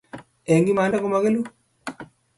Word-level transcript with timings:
Eng 0.53 0.65
imanda 0.71 0.97
magelun 1.13 1.45